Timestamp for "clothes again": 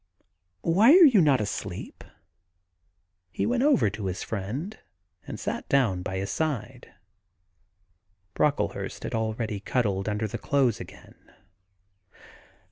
10.39-11.31